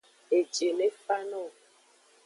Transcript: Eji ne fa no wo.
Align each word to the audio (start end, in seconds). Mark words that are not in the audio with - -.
Eji 0.37 0.67
ne 0.77 0.87
fa 1.03 1.15
no 1.29 1.39
wo. 1.45 1.51